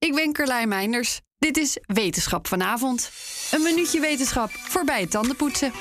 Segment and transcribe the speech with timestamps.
[0.00, 1.20] Ik ben Carlijn Meinders.
[1.38, 3.10] Dit is Wetenschap vanavond.
[3.50, 5.72] Een minuutje wetenschap voorbij het tandenpoetsen.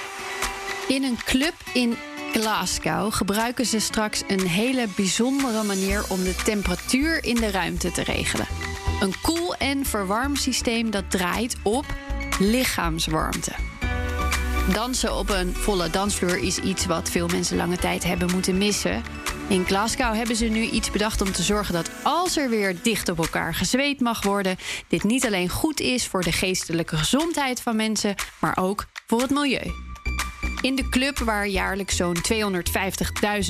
[0.87, 1.95] In een club in
[2.33, 8.03] Glasgow gebruiken ze straks een hele bijzondere manier om de temperatuur in de ruimte te
[8.03, 8.47] regelen.
[9.01, 11.85] Een koel- en verwarmsysteem dat draait op
[12.39, 13.51] lichaamswarmte.
[14.73, 19.03] Dansen op een volle dansvloer is iets wat veel mensen lange tijd hebben moeten missen.
[19.49, 23.09] In Glasgow hebben ze nu iets bedacht om te zorgen dat als er weer dicht
[23.09, 27.75] op elkaar gezweet mag worden, dit niet alleen goed is voor de geestelijke gezondheid van
[27.75, 29.72] mensen, maar ook voor het milieu.
[30.61, 32.16] In de club, waar jaarlijks zo'n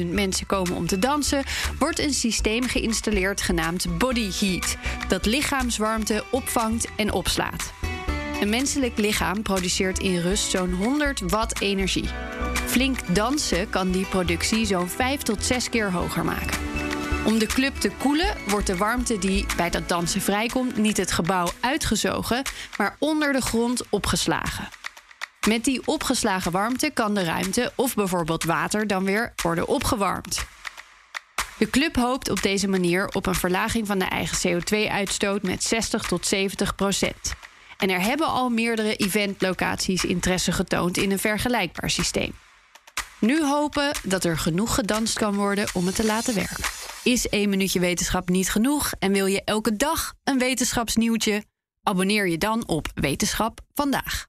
[0.02, 1.44] 250.000 mensen komen om te dansen,
[1.80, 7.74] wordt een systeem geïnstalleerd genaamd Body Heat, dat lichaamswarmte opvangt en opslaat.
[8.42, 12.10] Een menselijk lichaam produceert in rust zo'n 100 watt energie.
[12.70, 16.58] Flink dansen kan die productie zo'n 5 tot 6 keer hoger maken.
[17.26, 21.12] Om de club te koelen wordt de warmte die bij dat dansen vrijkomt niet het
[21.12, 22.42] gebouw uitgezogen,
[22.78, 24.70] maar onder de grond opgeslagen.
[25.48, 30.46] Met die opgeslagen warmte kan de ruimte of bijvoorbeeld water dan weer worden opgewarmd.
[31.58, 36.04] De club hoopt op deze manier op een verlaging van de eigen CO2-uitstoot met 60
[36.04, 37.34] tot 70 procent.
[37.78, 42.34] En er hebben al meerdere eventlocaties interesse getoond in een vergelijkbaar systeem.
[43.20, 46.64] Nu hopen dat er genoeg gedanst kan worden om het te laten werken.
[47.04, 51.44] Is één minuutje wetenschap niet genoeg en wil je elke dag een wetenschapsnieuwtje?
[51.84, 54.29] Abonneer je dan op Wetenschap vandaag.